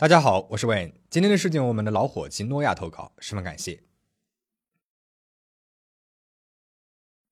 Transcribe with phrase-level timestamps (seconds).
[0.00, 0.92] 大家好，我是 Wayne。
[1.10, 3.82] 今天的事件，我们的老伙计诺亚投稿，十分感谢。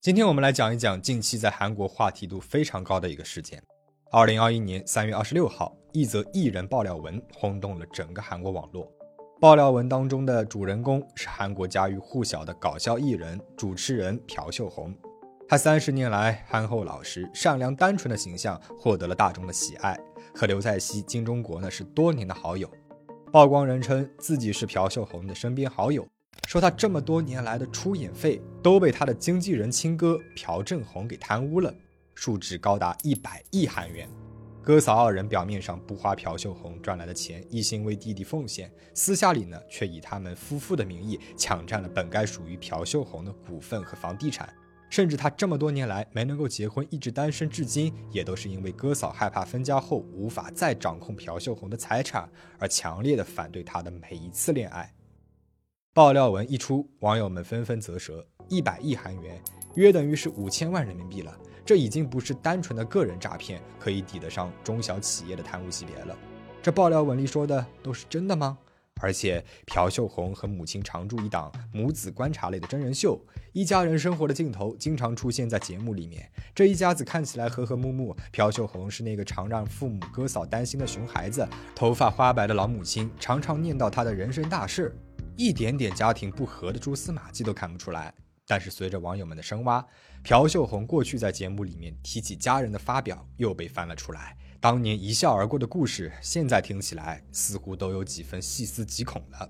[0.01, 3.63] 今天我们来讲一讲近期在韩国话题度非常高的一个事件。
[4.11, 8.93] 二零二一年三月二十六号，一则艺人爆料文轰动了整个韩国网络。
[9.41, 14.93] 爆料文当中的主人公是韩国家喻户晓的搞笑艺人、主持人朴秀红。
[15.49, 19.97] 他三十年来憨厚老实、善良单纯的形象获得了大众的喜爱。
[20.35, 22.69] 和刘在熙、金钟国呢是多年的好友，
[23.31, 26.05] 曝光人称自己是朴秀红的身边好友，
[26.49, 31.73] 说他这么多年来的出演费都被他的经纪人亲哥朴正洪给贪污了，
[32.17, 34.09] 数值高达一百亿韩元。
[34.61, 44.53] 哥嫂二人表面上不花朴秀红赚来的钱，一心为弟弟奉献，私下里呢却以他们夫妇的名义抢占了本该属于朴秀红的股份和房地产。
[44.89, 52.29] 甚至他这么多年来没能够结婚，一直单身至今，也都是因为哥嫂害怕分家后无法再掌控朴秀红的财产，
[52.59, 54.93] 而强烈的反对他的每一次恋爱。
[55.93, 59.43] 爆料文一出，网友们纷纷啧舌：一百亿韩元，
[59.75, 66.17] 约等于是五千万人民币了，这已经不是单纯的个人诈骗可以抵得上中小企业的贪污级别了。
[66.63, 68.59] 这爆料文里说的都是真的吗？
[69.01, 73.21] 而且朴秀红和母亲常驻一档母子观察类的真人秀，
[73.53, 76.31] 一家人生活的镜头经常出现在节目里面。
[76.55, 84.97] 这一家子看起来和和睦睦，朴秀红是那个常让父母哥嫂担心的熊孩子，头发花白的老母亲常常念叨他的人生大事，
[85.37, 88.13] 一点点家庭不和的蛛丝马迹都看不出来。
[88.49, 89.85] 但是随着网友们的深挖，
[90.23, 94.37] 朴秀红过去在节目里面提起家人的发表又被翻了出来。
[94.69, 99.49] 当年一笑而过的故事，现在听起来似乎都有几分细思极恐了。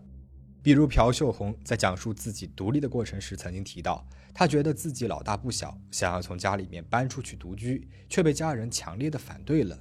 [0.63, 9.79] 比如朴秀红在讲述自己独立的过程时，曾经提到，她觉得自己老大不小，想要从家里面搬出去独居，却被家人强烈的反对了。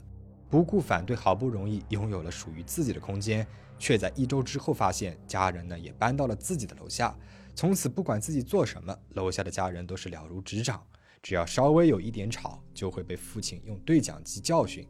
[0.49, 3.45] 不顾反对，好不容易拥有了属于自己的空间，
[3.77, 7.13] 却在一周之后发现家人呢也搬到了自己的楼下。
[7.53, 10.81] 从此不管自己做什么，楼下的家人都是了如指掌，
[11.21, 14.87] 只要稍微有一点吵，就会被父亲用对讲机教训。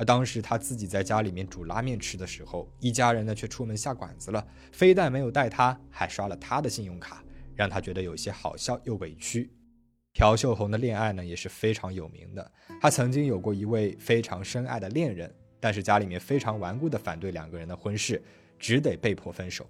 [0.00, 7.22] 而当时他自己在家里面煮拉面吃的时候，一家人呢却出门下馆子了，非但没有带他，还刷了他的信用卡，
[7.54, 9.52] 让他觉得有些好笑又委屈。
[10.14, 12.50] 朴秀红的恋爱呢也是非常有名的，
[12.80, 15.30] 她曾经有过一位非常深爱的恋人，
[15.60, 18.22] 但是家里面非常顽固的反对两个人的婚事，
[18.58, 19.68] 只得被迫分手。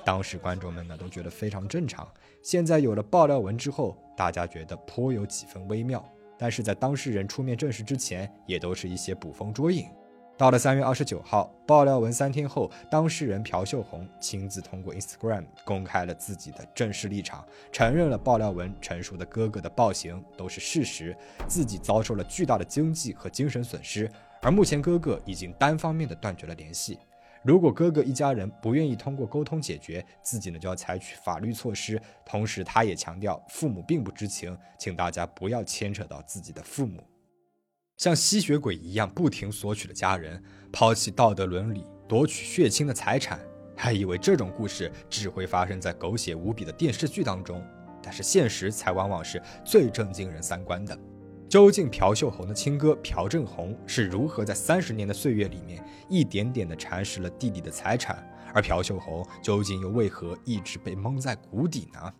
[0.05, 2.07] 当时观众们呢都觉得非常正常。
[2.41, 6.01] 现在有了爆料文之后，大家觉得颇有几分微妙。
[6.37, 9.89] 但是在当事人出面证实之前，也都是一些捕风捉影。
[10.36, 24.10] 到了三月二十九号，爆料文三天后，当事人朴秀红亲自通过 Instagram 公开了自己的正式立场，承认了爆料文陈述的哥哥的暴行都是事实，自己遭受了巨大的经济和精神损失，
[24.42, 26.98] 而目前哥哥已经单方面的断绝了联系。
[27.44, 32.00] 如果哥哥一家人不愿意通过沟通解决，自己呢就要采取法律措施。
[32.24, 37.00] 同时，他也强调父母并不知情，请大家不要牵扯到自己的父母。
[37.96, 43.40] 像吸血鬼一样不停索取的家人，抛弃道德伦理，夺取血亲的财产，
[43.76, 47.64] 还以为这种故事只会发生在狗血无比的电视剧当中，
[48.02, 50.98] 但是现实才往往是最震惊人三观的。
[51.48, 62.12] 究竟朴秀红的亲哥朴正洪是如何在三十年的岁月里面一点点的蚕食了弟弟的财产，而朴秀红究竟又为何一直被蒙在鼓底呢？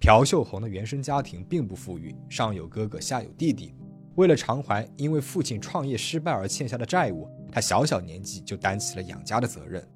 [0.00, 3.74] 朴秀红的原生家庭并不富裕，上有哥哥，下有弟弟。
[4.16, 9.86] 为了偿还因为父亲创业失败而欠下的债务，他小小年纪就担起了养家的责任。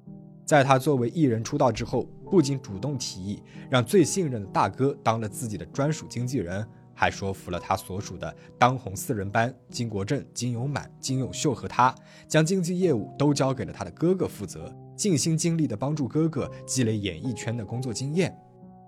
[0.45, 11.95] 在他作为艺人出道之后，不仅主动提议让最信任的大哥当了自己的专属经纪人，还说服了他所属的当红四人班金国正、金永满、金永秀和他，
[12.27, 18.37] 将经纪业务都交给了他的哥哥负责，尽心尽力地帮助哥哥积累演艺圈的工作经验。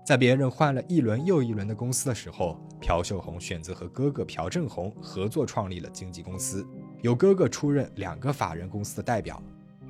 [0.04, 6.66] 在别人换了一轮又一轮的公司的时候，朴秀红选择和哥哥朴正红合作创立了经纪公司，
[7.00, 9.42] 由哥哥出任两个法人公司的代表，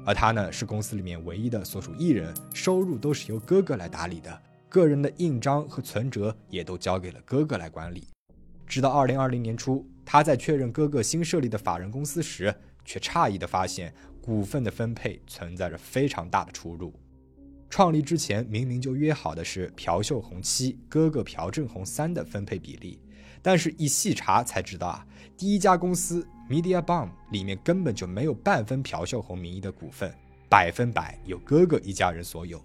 [0.07, 8.07] 而他呢是公司里面唯一的所属艺人，收入都是由哥哥来打理的，个人的印章和存折也都交给了哥哥来管理。
[8.69, 16.95] 直到二零二零年初，他在确认哥哥新设立的法人公司时，却诧异地发现股份的分配存在着非常大的出入。
[17.75, 23.00] 创立之前明明就约好的是朴秀红七哥哥朴正红三的分配比例，
[23.43, 25.05] 但是一细查才知道啊，
[25.37, 30.15] 第一家公司 Media Bomb 里面根本就没有半分朴秀红名义的股份，
[30.49, 32.62] 百分百由哥哥一家人所有，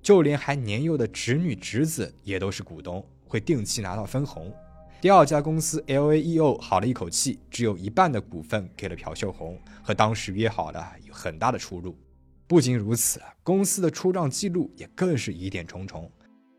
[0.00, 4.54] 就连还年幼的侄女侄子也都是股东，会定期拿到分红。
[5.00, 11.98] 第二家公司 LAEO 好了一口气，只有一半的股份给了朴秀红，和当时约好的有很大的出入。
[12.46, 16.10] 不仅如此，公司的出账记录也更是疑点重重。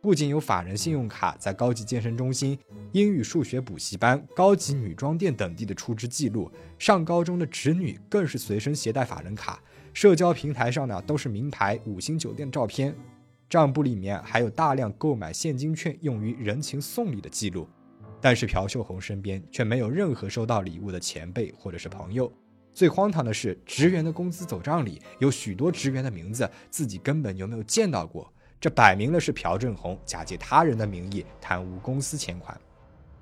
[0.01, 2.57] 不仅有法人信用卡在高级健身中心、
[2.91, 9.61] 英语数学补习班、高级女装店等地的出支记录，上高中的侄女更是随身携带法人卡，
[9.93, 12.95] 社交平台上呢都是名牌五星酒店照片，
[13.47, 17.67] 账簿里面还有大量购买现金券用于人情送礼的记录。
[18.21, 22.31] 但是朴秀红身边却没有任何收到礼物的前辈或者是朋友。
[22.75, 28.29] 最荒唐的是，职员的工资走账里有许多职员的名字，自己根本就没有见到过。
[28.59, 32.59] 这摆明了是朴正红假借他人的名义贪污公司钱款。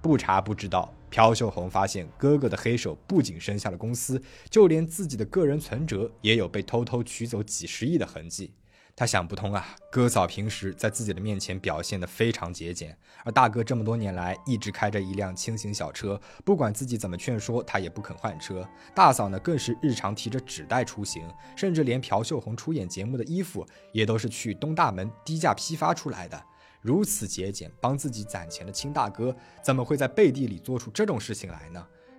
[0.02, 4.20] 不查不知道，朴秀红发现哥哥的黑手不仅伸向了公司，
[4.50, 8.52] 就连自己的个人存折也有被偷偷取走几十亿的痕迹。
[8.96, 12.96] 他想不通啊，哥嫂平时在自己的面前表现得非常节俭，
[13.26, 18.68] 而大哥这么多年来一直开着一辆轻型小车，不管自己怎么劝说，他也不肯换车。
[18.94, 26.40] 大嫂呢，更是日常提着纸袋出行，甚至连朴秀红出演节目的衣服也都是去东大门低价批发出来的。
[26.80, 31.84] 如此节俭，帮自己攒钱的亲大哥，怎么会在背地里做出这种事情来呢？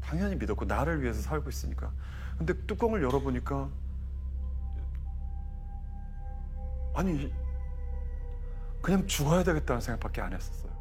[0.00, 1.92] 당연히 믿었고 나를 위해서 살고 있으니까.
[2.38, 3.70] 근데 뚜껑을 열어보니까
[6.94, 7.32] 아니
[8.82, 10.72] 그냥 죽어야 되겠다는 생각밖에 안 했었어요.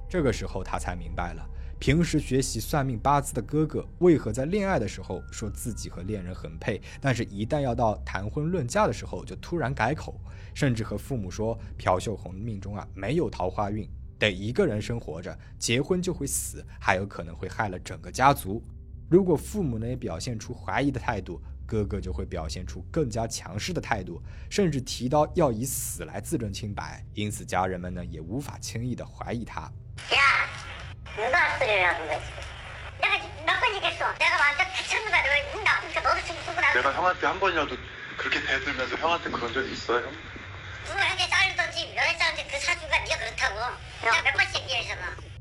[14.18, 18.63] 得一个人生活着，结婚就会死，还有可能会害了整个家族。
[19.11, 27.05] 如果父母呢也表现出怀疑的态度，哥哥就会表现出更加强势的态度，甚至提刀要以死来自证清白。
[27.12, 29.69] 因此，家人们呢也无法轻易的怀疑他。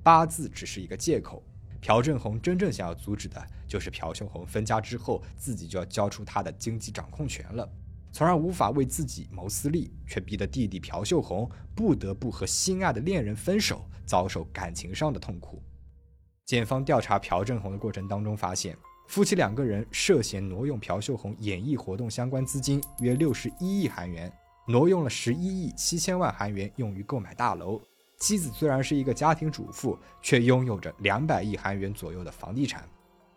[0.02, 1.44] 八字只是一个借口。
[1.82, 7.68] 朴正宏真正想要阻止的，就是朴秀红分家之后，自己就要交出他的经济掌控权了，
[8.12, 15.62] 从而无法为自己谋私利，却逼得弟弟朴秀红不得不和心爱的恋人分手，遭受感情上的痛苦。
[16.46, 18.76] 检方调查朴正红的过程当中发现，
[19.08, 24.32] 夫妻两个人涉嫌挪用朴秀红演艺活动相关资金约六十一亿韩元，
[24.68, 27.80] 挪用了十一亿七千万韩元用于购买大楼。
[28.20, 32.84] 妻子虽然是一个家庭主妇，却拥有着两百亿韩元左右的房地产。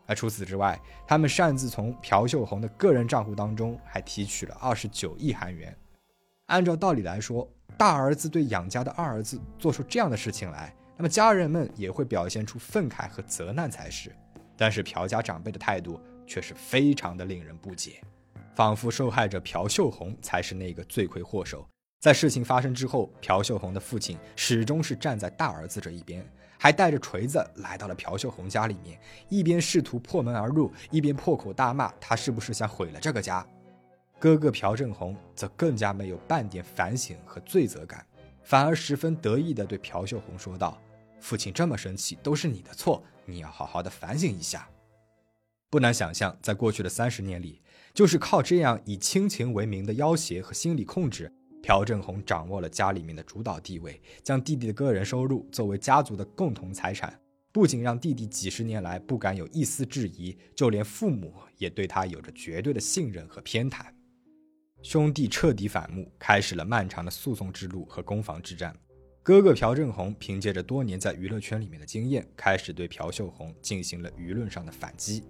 [0.07, 5.75] 而除此之外，他们擅自从朴秀红的个人账户当中还提取了二十九亿韩元。
[6.47, 7.49] 按照道理来说，
[7.79, 14.15] 大儿子对养家的二儿子做出这样的事情来，那么家人们也会表现出愤慨和责难才是。
[14.57, 18.03] 但是朴家长辈的态度却是非常的令人不解，
[18.55, 21.67] 仿佛受害者朴秀红才是那个罪魁祸首。
[22.03, 26.29] 在事情发生之后，朴秀红的父亲始终是站在大儿子这一边，
[26.59, 33.47] 还带着锤子来到了朴秀红家里面，一边试图破门而入，一边破口大骂他是不是想毁了这个家。
[34.19, 38.05] 哥哥朴正红则更加没有半点反省和罪责感，
[38.43, 40.77] 反而十分得意地对朴秀红说道
[41.23, 44.69] ：“父亲这么生气都是你的错，你要好好的反省一下。”
[45.71, 47.63] 不难想象，在过去的三十年里，
[47.95, 51.33] 就是靠这样以亲情为名的要挟和心理控制。
[51.63, 57.19] 朴正红掌握了家里面的主导地位，将弟弟的个人收入作为家族的共同财产，
[57.53, 63.87] 不仅让弟弟几十年来不敢有一丝质疑，就连父母也对他有着绝对的信任和偏袒。
[64.83, 68.75] 兄弟彻底反目，开始了漫长的诉讼之路和攻防之战。
[69.23, 75.23] 哥哥朴正红凭借着多年在娱乐圈里面的经验，开始对朴秀红进行了舆论上的反击。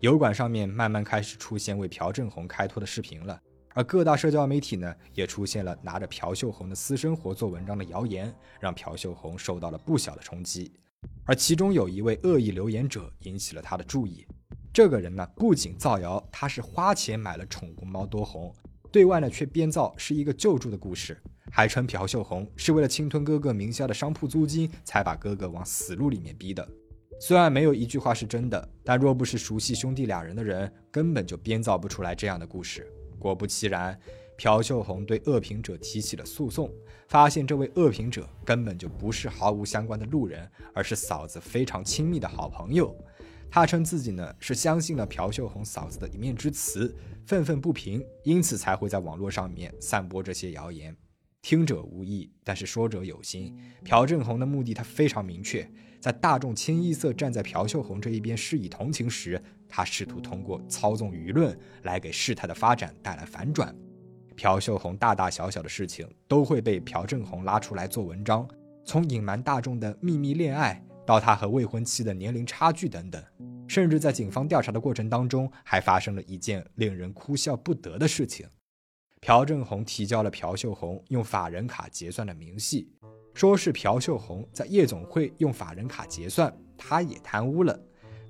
[0.00, 3.38] 油管上面慢慢开始出现为朴正红开脱的视频了。
[3.74, 10.72] 而各大社交媒体呢，也出现了拿着朴秀红的私生活做文章的谣言，让朴秀红受到了不小的冲击。
[11.24, 14.24] 而其中有一位恶意留言者引起了他的注意。
[14.72, 18.54] 这个人呢，不仅造谣他是花钱买了宠物猫多红，
[18.92, 26.66] 对外呢却编造是一个救助的故事，还称朴秀红是为了侵吞哥哥名下的商铺租金，才把哥哥往死路里面逼的。
[27.20, 32.86] 虽然没有一句话是真的，但若不是熟悉兄弟俩人的人，根本就编造不出来这样的故事。
[33.24, 33.98] 果不其然，
[34.36, 36.70] 朴秀红对恶评者提起了诉讼，
[37.08, 42.94] 发现这位恶评者根本就不是毫无相关的路人，而是嫂子非常亲密的好朋友。
[43.50, 46.94] 他称自己呢是相信了朴秀红嫂子的一面之词，
[47.26, 50.94] 愤愤不平，因此才会在网络上面散播这些谣言。
[51.40, 53.56] 听者无意，但是说者有心。
[53.84, 55.66] 朴正红的目的他非常明确，
[55.98, 59.42] 在大众清一色站在朴秀红这一边施以同情时。
[59.76, 63.74] 他试图通过操纵舆论来给事态的发展带来反转。
[64.36, 68.48] 朴秀红大大小小的事情都会被朴正红拉出来做文章，
[68.84, 73.20] 从隐瞒大众的秘密恋爱到他和未婚妻的年龄差距等等，
[73.66, 78.46] 甚至在警方调查的过程当中，还发生了一件令人哭笑不得的事情：
[79.22, 82.88] 朴正红提交了朴秀红用法人卡结算的明细，
[83.34, 87.76] 说是朴秀红在夜总会用法人卡结算，他也贪污了。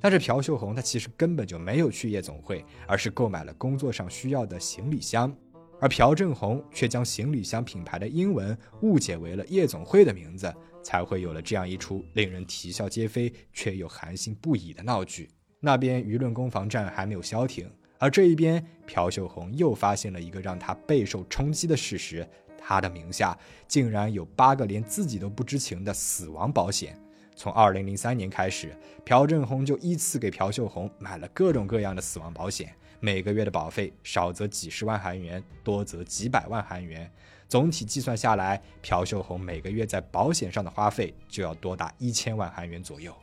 [0.05, 5.35] 但是朴秀红她其实根本就没有去夜总会，而是购买了工作上需要的行李箱，
[5.81, 15.31] 而朴正红却将行李箱品牌的英文误解为了夜总会的名字，才会有了这样一出令人啼笑皆非却又寒心不已的闹剧。
[15.59, 17.67] 那边舆论攻防战还没有消停，
[17.99, 23.35] 而这一边朴秀红又发现了一个让他备受冲击的事实：他的名下
[23.67, 26.95] 竟然有八个连自己都不知情的死亡保险。
[27.37, 37.11] 从二零零三年开始，朴正红就依次给朴秀红买了各种各样的死亡保险，每个月的保费少则几十万韩元，多则几百万韩元。
[37.49, 43.15] 总体计算下来，朴秀红每个月在保险上的花费就要多达一千万韩元左右。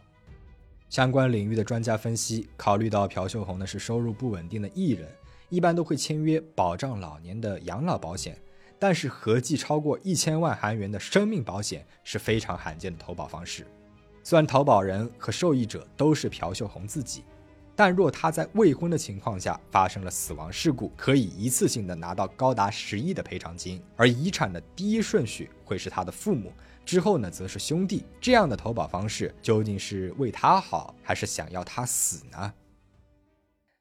[0.90, 5.10] 相关领域的专家分析，考虑到朴秀红呢是收入不稳定的艺人，
[5.50, 8.38] 一般都会签约保障老年的养老保险，
[8.78, 13.66] 但是合计超过一千万韩元的生命保险是非常罕见的投保方式。
[14.24, 17.24] 虽然投保人和受益者都是朴秀红自己，
[17.76, 26.54] 但若他在未婚的情况下发生了死亡事故，可以一次性的拿到高达十亿的赔偿金，而遗产的第一顺序会是他的父母，
[26.86, 28.06] 之后呢则是兄弟。
[28.20, 32.54] 这样的投保方式究竟是为他好，还是想要他死呢？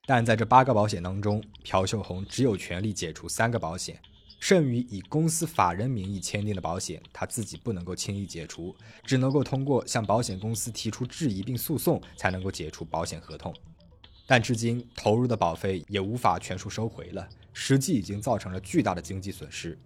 [0.07, 4.01] 但在这八个保险当中，朴秀红只有权利解除三个保险。
[4.41, 13.55] 剩余以公司法人名义签订的保险，他自己不能够轻易解除，只能够通过向保险公司提出质疑并诉讼，才能够解除保险合同。
[14.27, 19.79] 但至今投入的保费也无法全数收回了，实际已经造成了巨大的经济损失。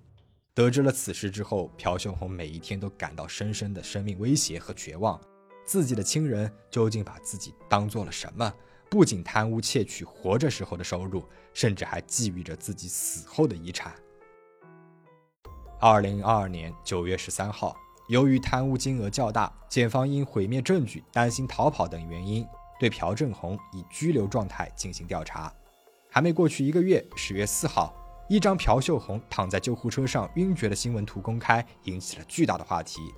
[0.54, 5.20] 得知了此事之后，朴秀红每一天都感到深深的生命威胁和绝望。
[5.66, 8.54] 自己的亲人究竟把自己当做了什么？
[8.88, 13.92] 不仅贪污窃取活着时候的收入，甚至还觊觎着自己死后的遗产。
[15.86, 17.76] 二零二二年九月十三号，
[18.08, 22.42] 由于贪污金额较大，检方因毁灭证据、担心逃跑等原因，
[22.80, 25.52] 对朴正红以拘留状态进行调查。
[26.10, 27.94] 还没过去一个月，十月四号，
[28.30, 33.12] 一张朴秀红躺在救护车上晕厥的新闻图公开，引起了巨大的话题。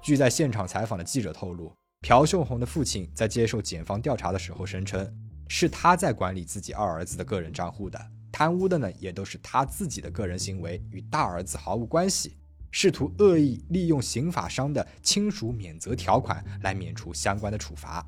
[0.00, 5.06] 据在现场采访的记者透露，朴秀红的父亲在接受检方调查的时候声称，
[5.46, 8.00] 是他在管理自己二儿子的个人账户的。
[8.38, 12.36] 贪污的呢，也都是他自己的个人行为，与大儿子毫无关系。
[12.70, 18.06] 试图恶意利用刑法上的亲属免责条款来免除相关的处罚。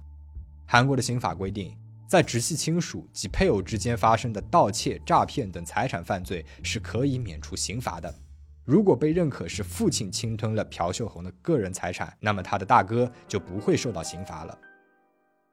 [0.68, 8.14] 韩国的刑法规定，在直系亲属及配偶之间发生的盗窃、诈骗等财产犯罪是可以免除刑罚的。
[8.64, 14.56] 如果被认可是父亲侵吞了朴秀红的个人财产，那么他的大哥就不会受到刑罚了。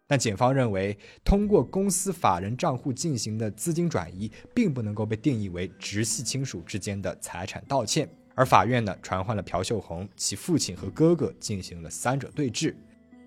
[0.08, 8.08] 但检方认为，通过公司法人账户进行的资金转移，并不能够被定义为直系亲属之间的财产盗窃。
[8.34, 12.74] 而法院呢，传唤了朴秀红、其父亲和哥哥，进行了三者对质。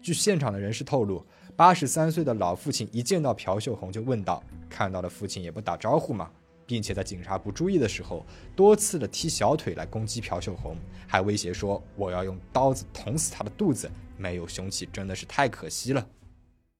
[0.00, 1.22] 据现场的人士透露，
[1.54, 6.30] 八十三岁的老父亲一见到朴秀红就问道：“看到了父亲也不打招呼吗？”
[6.64, 8.24] 并且在警察不注意的时候，
[8.56, 10.74] 多次的踢小腿来攻击朴秀红，
[11.06, 16.06] 还威胁说：“我要用刀子捅死他的肚子。”没有凶器真的是太可惜了。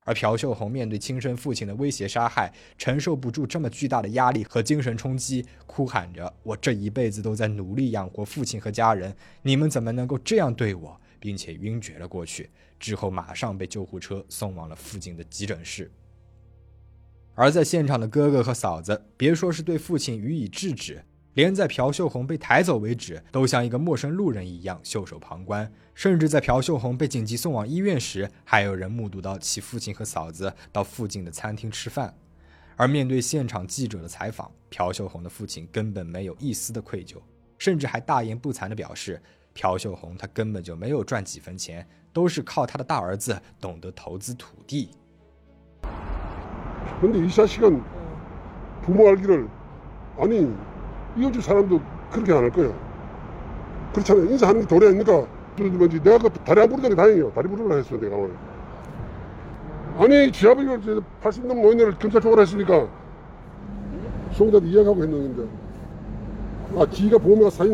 [0.05, 15.93] 而朴秀红面对亲生父亲的威胁杀害，承受不住这么巨大的压力和精神冲击，哭喊着：“我这一辈子都在努力养活父亲和家人，你们怎么能够这样对我？”并且晕厥了过去，之后马上被救护车送往了附近的急诊室。
[17.35, 25.73] 而在现场的哥哥和嫂子，别说是对父亲予以制止，连在朴秀红被抬走为止，都像一个陌生路人一样袖手旁观。
[25.95, 32.15] 甚至在朴秀红被紧急送往医院时，还有人目睹到其父亲和嫂子到附近的餐厅吃饭。
[32.77, 37.17] 而面对现场记者的采访，朴秀红的父亲根本没有一丝的愧疚，
[37.59, 39.21] 甚至还大言不惭地表示，
[39.53, 44.91] 朴秀红他根本就没有赚几分钱，都是靠他的大儿子懂得投资土地。
[51.15, 57.99] 근데이자식은부모알기를아니이웃집 사람도 그렇게 안 할거야그렇잖아요 인사하는 게 도리 아닙니까그뭐지내가 그 다리 안 부르는게다행이에요 다리 부르려했어
[57.99, 58.35] 내가 오늘.
[59.99, 60.79] 아니 지 아버지가
[61.23, 62.89] 80년 노인네를 경찰 초과를 했으니까
[64.33, 65.45] 수홍자도 이야기하고 했는데.
[66.77, 67.73] 아 지가 보험회가 사인,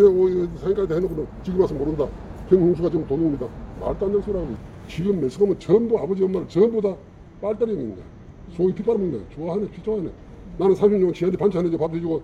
[0.57, 2.07] 사인까지 해놓고는 지금 와서 모른다.
[2.49, 3.47] 경홍수가 지금 도둑입니다.
[3.81, 4.55] 말도 안 되는 소리하고.
[4.89, 6.95] 지금 매수가면 전부 아버지 엄마를 전부 다
[7.43, 8.01] 빨다리입니다
[8.57, 10.11] 속이 핏바람인데 좋아하네 피 좋아하네.
[10.59, 12.23] 나는 30년 지한테 반찬 해주고 밥 해주고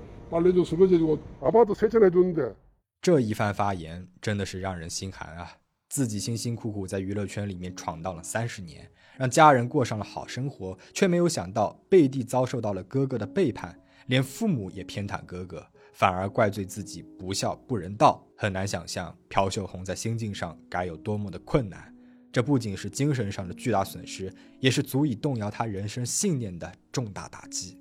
[3.02, 5.58] 这一番发言真的是让人心寒啊。
[5.90, 15.62] 自己辛辛苦苦在娱乐圈里面闯荡了三十年让家人过上了好生活却没有想到背地遭受到了哥哥的背叛连父母也偏袒哥哥
[15.92, 21.94] 反而怪罪自己不孝不人道很难想象朴秀红在心境上该有多么的困难。
[22.32, 27.78] 这不仅是精神上的巨大损失也是足以动摇他人生信念的重大打击。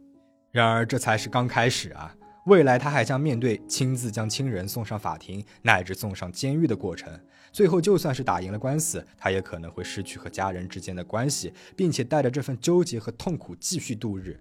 [0.52, 2.14] 然而这才是刚开始啊。
[2.46, 7.08] 未来他还将面对亲自将亲人送上法庭，乃至送上监狱的过程。
[7.52, 14.40] 最后，就算是打赢了官司，他也可能会失去和家人之间的关系，并且带着这份纠结和痛苦继续度日。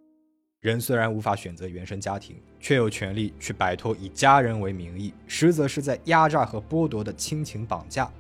[0.61, 8.11] 人虽然无法选择原生家庭，却有权利去摆脱以家人为名义，实则是在压榨和剥夺的亲情绑架。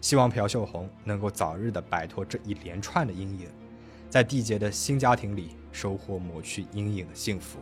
[0.00, 3.46] 希望朴秀红能够早日的摆脱这一连串的阴影，
[4.08, 7.60] 在缔结的新家庭里收获抹去阴影的幸福。